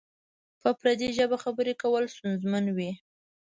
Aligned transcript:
په 0.61 0.69
پردۍ 0.79 1.09
ژبه 1.17 1.37
خبری 1.43 1.73
کول 1.81 2.03
ستونزمن 2.15 2.65
وی؟ 2.75 2.91